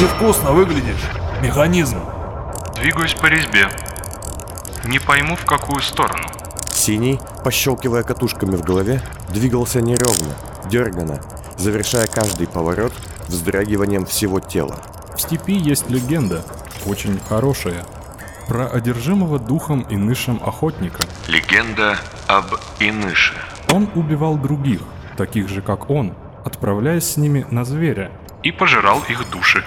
[0.00, 1.06] Невкусно выглядишь.
[1.42, 1.98] Механизм.
[2.80, 3.68] Двигаюсь по резьбе.
[4.84, 6.28] Не пойму, в какую сторону.
[6.72, 10.34] Синий, пощелкивая катушками в голове, двигался неровно,
[10.70, 11.20] дерганно,
[11.56, 12.92] завершая каждый поворот
[13.26, 14.76] вздрагиванием всего тела.
[15.16, 16.44] В степи есть легенда,
[16.86, 17.84] очень хорошая,
[18.46, 21.02] про одержимого духом и нышем охотника.
[21.26, 22.46] Легенда об
[22.78, 23.34] Иныше.
[23.72, 24.82] Он убивал других,
[25.16, 26.14] таких же как он,
[26.44, 28.12] отправляясь с ними на зверя.
[28.44, 29.64] И пожирал их души.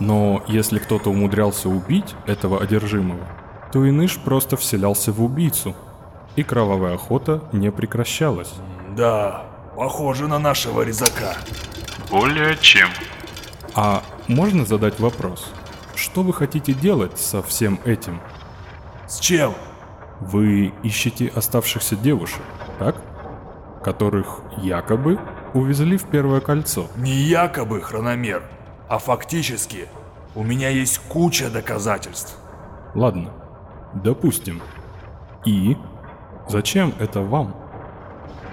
[0.00, 3.26] Но если кто-то умудрялся убить этого одержимого,
[3.72, 5.74] то Иныш просто вселялся в убийцу,
[6.36, 8.54] и кровавая охота не прекращалась.
[8.96, 9.44] Да,
[9.76, 11.34] похоже на нашего резака.
[12.10, 12.88] Более чем.
[13.74, 15.50] А можно задать вопрос?
[15.94, 18.20] Что вы хотите делать со всем этим?
[19.08, 19.54] С чем?
[20.20, 22.42] Вы ищете оставшихся девушек,
[22.78, 22.96] так?
[23.82, 25.18] Которых якобы
[25.54, 26.86] увезли в Первое Кольцо.
[26.96, 28.42] Не якобы хрономер,
[28.88, 29.88] а фактически.
[30.34, 32.38] У меня есть куча доказательств.
[32.94, 33.32] Ладно,
[33.94, 34.62] допустим.
[35.44, 35.76] И?
[36.48, 37.54] Зачем это вам?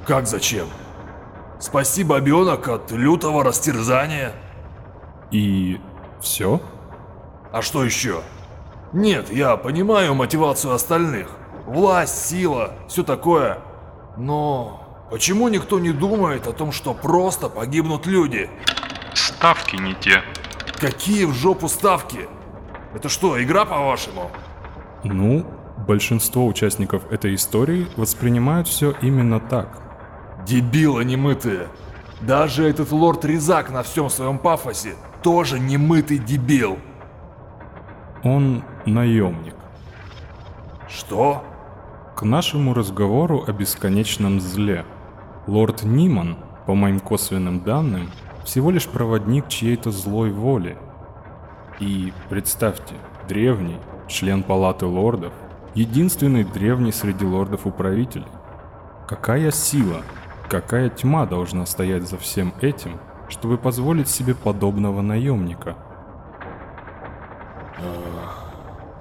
[0.06, 0.68] Как зачем?
[1.60, 4.34] Спасти бабенок от лютого растерзания.
[5.32, 5.80] И
[6.22, 6.62] все?
[7.52, 8.22] А что еще?
[8.94, 11.30] Нет, я понимаю мотивацию остальных.
[11.66, 13.60] Власть, сила, все такое.
[14.18, 18.50] Но почему никто не думает о том, что просто погибнут люди?
[19.16, 20.22] Ставки не те.
[20.80, 22.28] Какие в жопу ставки?
[22.94, 24.30] Это что, игра по-вашему?
[25.06, 25.46] Ну,
[25.88, 29.82] большинство участников этой истории воспринимают все именно так.
[30.46, 31.68] Дебилы немытые.
[32.22, 36.78] Даже этот лорд Резак на всем своем пафосе тоже немытый дебил.
[38.24, 39.56] Он наемник.
[40.90, 41.44] Что?
[42.18, 44.86] К нашему разговору о бесконечном зле.
[45.48, 48.12] Лорд Ниман, по моим косвенным данным,
[48.46, 50.78] всего лишь проводник чьей-то злой воли.
[51.80, 52.96] И представьте,
[53.28, 55.34] древний, член палаты лордов,
[55.74, 58.28] единственный древний среди лордов-управителей.
[59.08, 60.04] Какая сила,
[60.50, 65.76] какая тьма должна стоять за всем этим, чтобы позволить себе подобного наемника?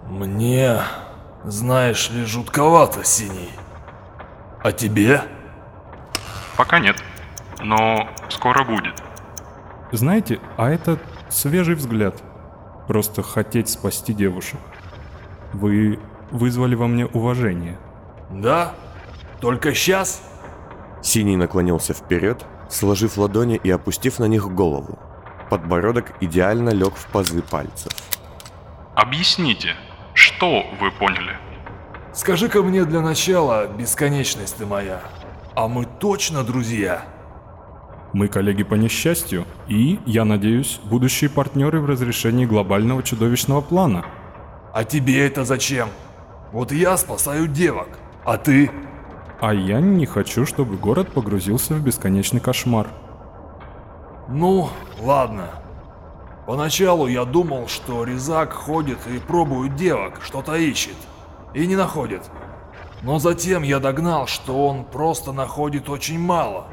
[0.08, 0.78] Мне,
[1.44, 3.50] знаешь ли, жутковато, Синий.
[4.62, 5.22] А тебе?
[6.56, 6.96] Пока нет.
[7.60, 8.93] Но скоро будет.
[9.94, 12.20] Знаете, а это свежий взгляд.
[12.88, 14.58] Просто хотеть спасти девушек.
[15.52, 16.00] Вы
[16.32, 17.78] вызвали во мне уважение.
[18.28, 18.74] Да?
[19.40, 20.20] Только сейчас?
[21.00, 24.98] Синий наклонился вперед, сложив ладони и опустив на них голову.
[25.48, 27.92] Подбородок идеально лег в пазы пальцев.
[28.96, 29.76] Объясните,
[30.12, 31.36] что вы поняли?
[32.12, 35.02] Скажи-ка мне для начала, бесконечность ты моя.
[35.54, 37.13] А мы точно друзья?
[38.14, 44.06] Мы коллеги по несчастью и, я надеюсь, будущие партнеры в разрешении глобального чудовищного плана.
[44.72, 45.88] А тебе это зачем?
[46.52, 47.88] Вот я спасаю девок,
[48.24, 48.70] а ты?
[49.40, 52.86] А я не хочу, чтобы город погрузился в бесконечный кошмар.
[54.28, 54.68] Ну,
[55.00, 55.50] ладно.
[56.46, 60.96] Поначалу я думал, что Резак ходит и пробует девок, что-то ищет.
[61.52, 62.30] И не находит.
[63.02, 66.68] Но затем я догнал, что он просто находит очень мало.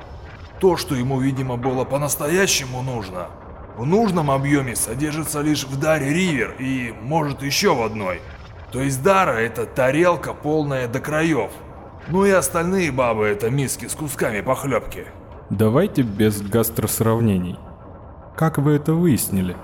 [0.62, 3.30] То, что ему, видимо, было по-настоящему нужно,
[3.78, 8.22] в нужном объеме содержится лишь в Даре Ривер и, может, еще в одной.
[8.72, 11.50] То есть Дара это тарелка, полная до краев.
[12.10, 15.08] Ну и остальные бабы это миски с кусками похлебки.
[15.50, 17.58] Давайте без гастросравнений.
[18.38, 19.58] Как вы это выяснили?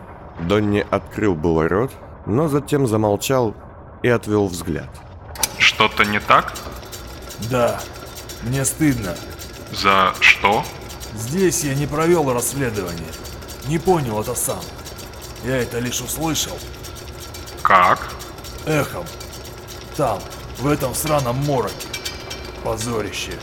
[0.49, 1.91] Донни открыл было рот,
[2.25, 3.53] но затем замолчал
[4.01, 4.89] и отвел взгляд.
[5.59, 6.53] Что-то не так?
[7.51, 7.79] Да,
[8.41, 9.15] мне стыдно.
[9.71, 10.63] За что?
[11.17, 13.11] Здесь я не провел расследование.
[13.67, 14.61] Не понял это сам.
[15.43, 16.57] Я это лишь услышал.
[17.63, 18.13] Как?
[18.65, 19.05] Эхом.
[19.95, 20.19] Там,
[20.59, 21.87] в этом сраном мороке.
[22.63, 23.33] Позорище.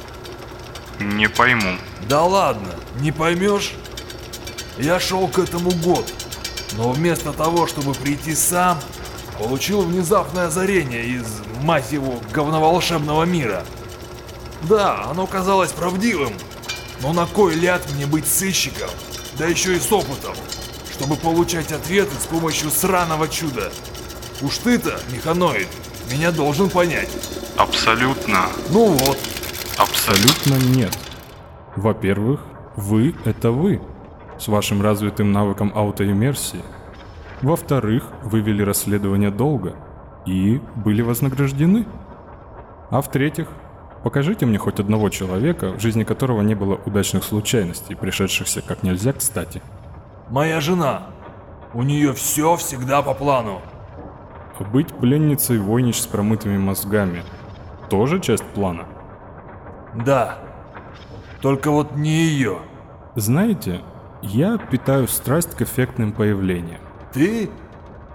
[1.00, 1.76] Не пойму.
[2.08, 2.70] Да ладно,
[3.00, 3.72] не поймешь?
[4.78, 6.12] Я шел к этому год,
[6.76, 8.78] но вместо того, чтобы прийти сам,
[9.38, 11.26] получил внезапное озарение из,
[11.62, 13.64] мать его, говноволшебного мира.
[14.62, 16.32] Да, оно казалось правдивым,
[17.04, 18.90] но на кой ляд мне быть сыщиком?
[19.38, 20.34] да еще и с опытом,
[20.92, 23.72] чтобы получать ответы с помощью сраного чуда.
[24.42, 25.68] Уж ты-то, механоид,
[26.10, 27.10] меня должен понять.
[27.56, 28.46] Абсолютно.
[28.70, 29.18] Ну вот,
[29.76, 30.54] Абсолютно.
[30.76, 30.96] Нет.
[31.76, 32.40] Во-первых,
[32.76, 33.80] вы— это вы,
[34.38, 36.62] с вашим развитым навыком аутоиммерсии.
[37.42, 39.74] Во-вторых, вы вели расследование долго
[40.26, 41.86] и были вознаграждены.
[42.90, 43.48] А в-третьих,
[44.04, 49.12] покажите мне хоть одного человека, в жизни которого не было удачных случайностей, пришедшихся как нельзя
[49.12, 49.62] кстати.
[50.28, 51.06] моя жена.
[51.72, 53.60] У нее все всегда по плану.
[54.72, 57.24] Быть пленницей войнич с промытыми мозгами—
[57.90, 58.86] тоже часть плана?
[59.94, 60.38] Да.
[61.40, 62.58] Только вот не ее.
[63.14, 63.80] Знаете,
[64.22, 66.80] я питаю страсть к эффектным появлениям.
[67.12, 67.50] Ты?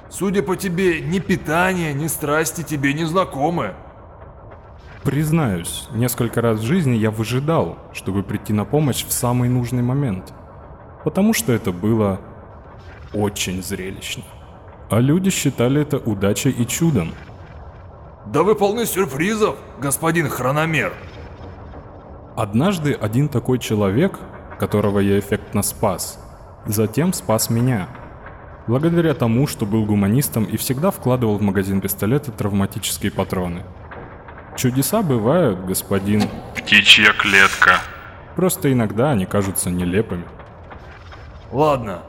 [0.10, 3.74] Судя по тебе, ни питание, ни страсти тебе не знакомы.
[5.04, 10.34] Признаюсь, несколько раз в жизни я выжидал, чтобы прийти на помощь в самый нужный момент.
[11.06, 12.20] Потому что это было
[13.14, 14.24] очень зрелищно.
[14.90, 17.14] А люди считали это удачей и чудом.
[18.26, 20.92] Да вы полны сюрпризов, господин хрономер.
[22.36, 24.20] Однажды один такой человек,
[24.60, 26.20] которого я эффектно спас,
[26.66, 27.88] затем спас меня.
[28.68, 33.64] Благодаря тому, что был гуманистом и всегда вкладывал в магазин пистолета травматические патроны.
[34.56, 36.30] Чудеса бывают, господин.
[36.56, 37.80] Птичья клетка.
[38.36, 40.26] Просто иногда они кажутся нелепыми.
[41.52, 42.04] Ладно,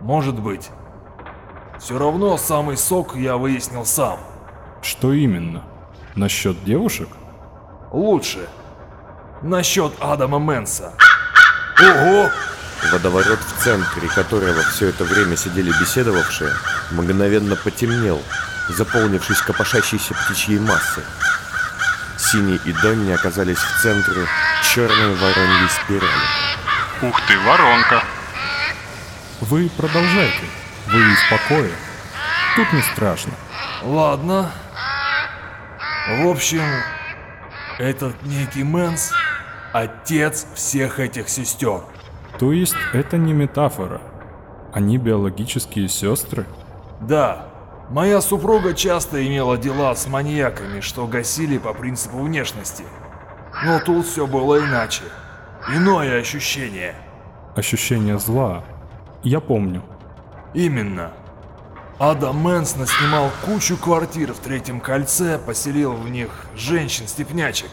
[0.00, 0.70] может быть.
[1.78, 4.18] Все равно самый сок я выяснил сам.
[4.82, 5.64] Что именно?
[6.14, 7.08] Насчет девушек?
[7.90, 8.48] Лучше.
[9.42, 10.94] Насчет Адама Мэнса.
[11.80, 12.30] Ого!
[12.92, 16.50] Водоворот в центре, которого все это время сидели беседовавшие,
[16.92, 18.20] мгновенно потемнел,
[18.68, 21.02] заполнившись копошащейся птичьей массой.
[22.16, 24.26] Синий и Донни оказались в центре
[24.62, 26.10] черной вороньей спирали.
[27.02, 28.04] Ух ты, воронка.
[29.40, 30.44] Вы продолжайте.
[30.86, 31.72] Вы в покое.
[32.56, 33.32] Тут не страшно.
[33.82, 34.50] Ладно.
[36.08, 36.62] В общем,
[37.78, 39.12] этот некий Мэнс–
[39.72, 41.82] отец всех этих сестер.
[42.38, 44.00] То есть это не метафора.
[44.72, 46.46] Они биологические сестры?
[47.00, 47.48] Да,
[47.90, 52.84] моя супруга часто имела дела с маньяками, что гасили по принципу внешности.
[53.64, 55.04] Но тут все было иначе.
[55.68, 56.94] Иное ощущение.
[57.56, 58.64] Ощущение зла.
[59.22, 59.82] Я помню.
[60.52, 61.12] Именно.
[61.98, 67.70] Адам Мэнс наснимал кучу квартир в Третьем кольце, поселил в них женщин-степнячек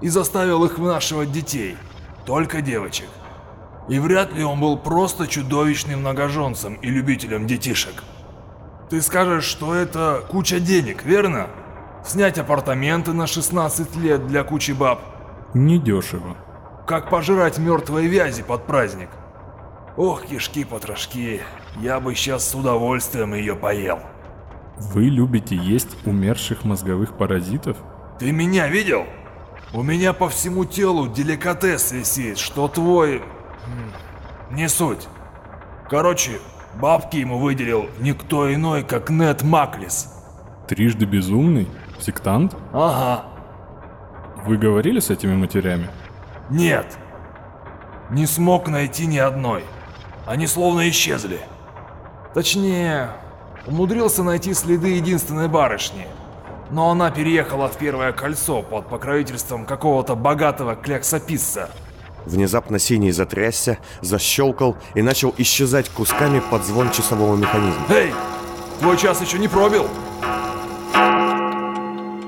[0.00, 1.76] и заставил их вынашивать детей,
[2.24, 3.08] только девочек.
[3.88, 8.04] И вряд ли он был просто чудовищным многоженцем и любителем детишек.
[8.90, 11.48] Ты скажешь, что это куча денег, верно?
[12.04, 15.00] Снять апартаменты на 16 лет для кучи баб.
[15.52, 16.36] Недешево.
[16.86, 19.10] Как пожрать мертвые вязи под праздник.
[19.96, 21.42] Ох, кишки-потрошки,
[21.80, 24.00] я бы сейчас с удовольствием ее поел.
[24.78, 27.76] Вы любите есть умерших мозговых паразитов?
[28.18, 29.04] Ты меня видел?
[29.74, 33.22] У меня по всему телу деликатес висит, что твой...
[34.50, 35.08] Не суть.
[35.90, 36.38] Короче,
[36.80, 40.14] бабки ему выделил никто иной, как Нед Маклис.
[40.68, 41.68] Трижды безумный?
[42.00, 42.54] Сектант?
[42.72, 43.24] Ага.
[44.44, 45.88] Вы говорили с этими матерями?
[46.50, 46.96] Нет.
[48.10, 49.64] Не смог найти ни одной.
[50.26, 51.40] Они словно исчезли.
[52.34, 53.10] Точнее,
[53.66, 56.06] умудрился найти следы единственной барышни.
[56.70, 61.70] Но она переехала в Первое Кольцо под покровительством какого-то богатого кляксописца.
[62.28, 67.86] Внезапно Синий затрясся, защелкал и начал исчезать кусками под звон часового механизма.
[67.88, 68.12] Эй,
[68.80, 69.88] твой час еще не пробил?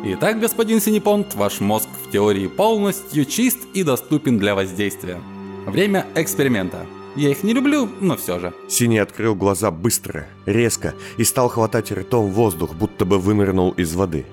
[0.02, 5.20] Итак, господин Синепонт, ваш мозг в теории полностью чист и доступен для воздействия.
[5.66, 6.86] Время эксперимента.
[7.14, 8.54] Я их не люблю, но все же.
[8.68, 14.24] Синий открыл глаза быстро, резко и стал хватать ртом воздух, будто бы вынырнул из воды.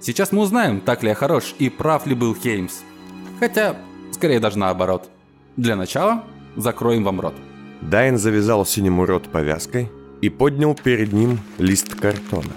[0.00, 2.80] Сейчас мы узнаем, так ли я хорош и прав ли был Хеймс.
[3.38, 3.76] Хотя,
[4.16, 5.08] скорее даже наоборот.
[5.56, 6.24] Для начала
[6.56, 7.34] закроем вам рот.
[7.82, 9.90] Дайн завязал синему рот повязкой
[10.22, 12.54] и поднял перед ним лист картона.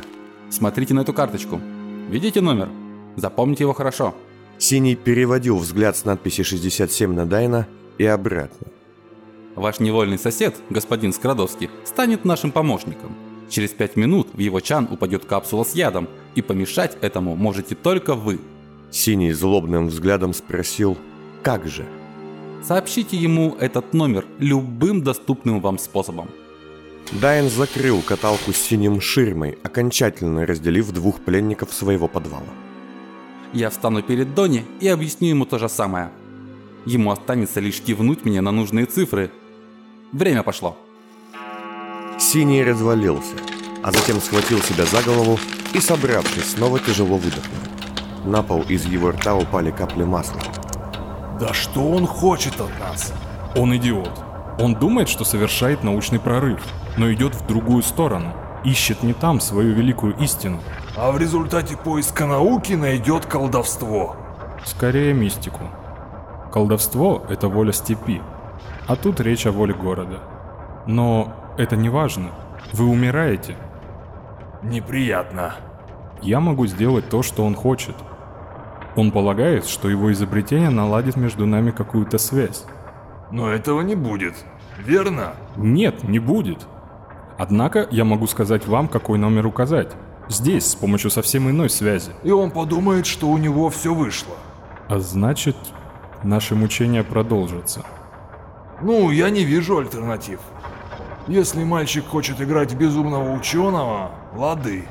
[0.50, 1.62] Смотрите на эту карточку.
[2.10, 2.70] Видите номер?
[3.18, 4.16] Запомните его хорошо.
[4.58, 8.68] Синий переводил взгляд с надписи 67 на Дайна и обратно.
[9.56, 13.16] Ваш невольный сосед, господин Скрадовский, станет нашим помощником.
[13.50, 18.16] Через пять минут в его чан упадет капсула с ядом, и помешать этому можете только
[18.16, 18.40] вы.
[18.92, 20.98] Синий злобным взглядом спросил
[21.44, 21.86] «Как же?».
[22.62, 26.30] Сообщите ему этот номер любым доступным вам способом.
[27.12, 32.54] Дайн закрыл каталку с синим ширмой, окончательно разделив двух пленников своего подвала.
[33.54, 36.12] Я встану перед Дони и объясню ему то же самое.
[36.86, 39.32] Ему останется лишь кивнуть мне на нужные цифры.
[40.12, 40.78] Время пошло.
[42.20, 43.36] Синий развалился,
[43.82, 45.40] а затем схватил себя за голову
[45.74, 47.60] и, собравшись, снова тяжело выдохнул.
[48.26, 50.42] На пол из его рта упали капли масла.
[51.40, 53.14] Да что он хочет от нас?
[53.56, 54.12] Он идиот.
[54.60, 56.62] Он думает, что совершает научный прорыв,
[56.98, 58.34] но идет в другую сторону.
[58.66, 60.60] Ищет не там свою великую истину.
[60.98, 64.18] А в результате поиска науки найдет колдовство.
[64.66, 65.62] Скорее мистику.
[66.52, 68.22] Колдовство– это воля степи,
[68.88, 70.20] а тут речь о воле города.
[70.88, 72.32] Но это не важно.
[72.74, 73.56] Вы умираете.
[74.62, 75.54] Неприятно.
[76.22, 77.96] Я могу сделать то, что он хочет.
[78.96, 82.66] Он полагает, что его изобретение наладит между нами какую-то связь.
[83.32, 84.34] Но этого не будет.
[84.78, 85.34] Верно?
[85.56, 86.66] Нет, не будет.
[87.38, 89.94] Однако я могу сказать вам, какой номер указать.
[90.28, 92.12] Здесь, с помощью совсем иной связи.
[92.24, 94.36] И он подумает, что у него все вышло.
[94.88, 95.56] А значит,
[96.24, 97.84] наши мучения продолжатся.
[98.82, 100.40] Ну, я не вижу альтернатив.
[101.28, 104.86] Если мальчик хочет играть в безумного ученого, лады.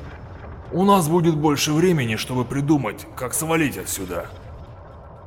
[0.73, 4.27] У нас будет больше времени, чтобы придумать, как свалить отсюда.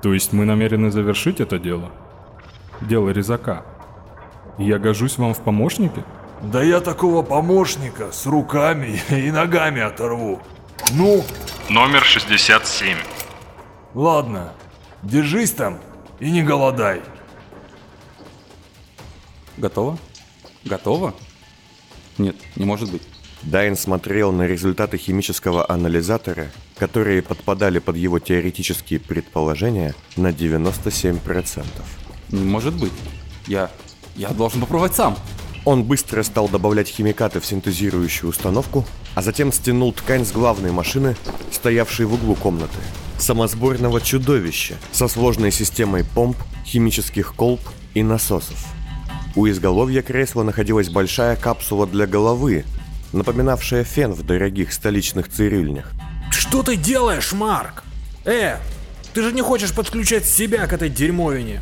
[0.02, 1.92] То есть мы намерены завершить это дело?
[2.82, 3.64] Дело резака.
[4.58, 6.04] Я гожусь вам в помощники?
[6.42, 10.42] Да я такого помощника с руками и ногами оторву.
[10.94, 11.24] Ну,
[11.70, 12.98] Номер 67.
[13.94, 14.52] ладно,
[15.04, 15.80] держись там
[16.20, 17.02] и не голодай.
[19.58, 19.98] Готово?
[20.66, 21.14] Готово?
[22.18, 23.04] Нет, не может быть.
[23.44, 31.66] Дайн смотрел на результаты химического анализатора, которые подпадали под его теоретические предположения на 97%.
[32.30, 32.94] Не может быть.
[33.48, 33.72] Я...
[34.16, 35.18] я должен попробовать сам.
[35.66, 38.86] Он быстро стал добавлять химикаты в синтезирующую установку,
[39.16, 41.16] а затем стянул ткань с главной машины,
[41.52, 42.78] стоявшей в углу комнаты.
[43.18, 47.62] Самосборного чудовища со сложной системой помп, химических колб
[47.94, 48.66] и насосов.
[49.36, 52.66] У изголовья кресла находилась большая капсула для головы,
[53.12, 55.92] напоминавшая фен в дорогих столичных цирюльнях.
[56.32, 57.84] Что ты делаешь, Марк?
[58.26, 58.58] Э,
[59.14, 61.62] ты же не хочешь подключать себя к этой дерьмовине?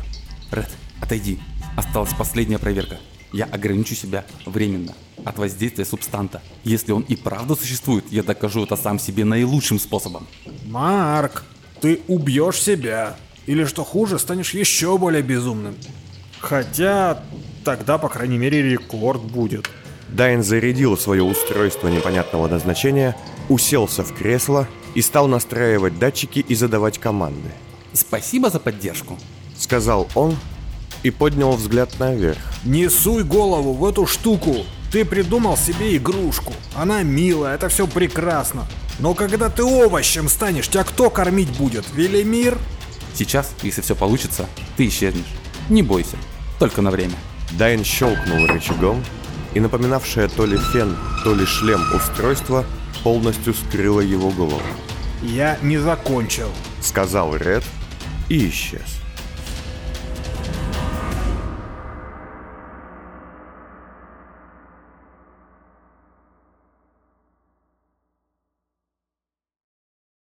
[0.50, 0.70] Ред,
[1.00, 1.40] отойди.
[1.76, 2.98] Осталась последняя проверка.
[3.32, 4.94] Я ограничу себя временно
[5.24, 6.42] от воздействия субстанта.
[6.64, 10.26] Если он и правда существует, я докажу это сам себе наилучшим способом.
[10.66, 11.44] Марк,
[11.80, 13.16] ты убьешь себя.
[13.46, 15.74] Или что хуже, станешь еще более безумным.
[16.40, 17.22] Хотя,
[17.64, 19.68] тогда, по крайней мере, рекорд будет.
[20.12, 23.16] Дайн зарядил свое устройство непонятного назначения,
[23.48, 27.50] уселся в кресло и стал настраивать датчики и задавать команды.
[27.92, 29.18] Спасибо за поддержку.
[29.56, 30.36] Сказал он
[31.02, 32.38] и поднял взгляд наверх.
[32.64, 34.56] Не суй голову в эту штуку.
[34.90, 36.52] Ты придумал себе игрушку.
[36.74, 38.66] Она милая, это все прекрасно.
[38.98, 41.84] Но когда ты овощем станешь, тебя кто кормить будет?
[41.94, 42.58] Велимир?
[43.14, 44.46] Сейчас, если все получится,
[44.76, 45.24] ты исчезнешь.
[45.68, 46.16] Не бойся.
[46.58, 47.14] Только на время.
[47.52, 49.02] Дайн щелкнул рычагом,
[49.54, 52.64] и напоминавшее то ли фен, то ли шлем устройство
[53.02, 54.62] полностью скрыло его голову.
[55.22, 56.48] Я не закончил.
[56.80, 57.64] Сказал Ред
[58.28, 58.99] и исчез.